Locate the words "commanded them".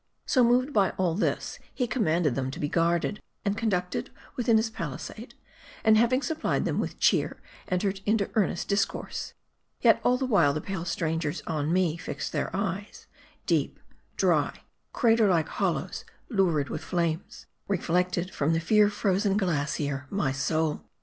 1.85-2.49